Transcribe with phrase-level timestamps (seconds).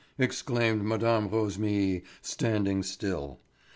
[0.17, 1.29] exclaimed Mme.
[1.29, 3.39] Rosémilly, standing still.